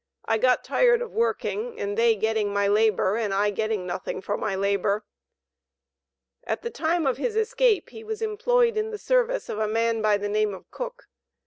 I 0.25 0.39
got 0.39 0.63
tired 0.63 1.03
of 1.03 1.11
working 1.13 1.79
and 1.79 1.95
they 1.95 2.15
getting 2.15 2.51
my 2.51 2.67
labor 2.67 3.17
and 3.17 3.31
I 3.35 3.51
getting 3.51 3.85
nothing 3.85 4.19
for 4.19 4.35
my 4.35 4.55
labor." 4.55 5.05
At 6.43 6.63
the 6.63 6.71
time 6.71 7.05
of 7.05 7.17
his 7.17 7.35
escape, 7.35 7.91
he 7.91 8.03
was 8.03 8.19
employed 8.19 8.77
in 8.77 8.89
the 8.89 8.97
service 8.97 9.47
of 9.47 9.59
a 9.59 9.67
man 9.67 10.01
by 10.01 10.17
the 10.17 10.27
name 10.27 10.55
of 10.55 10.71
Cook. 10.71 11.03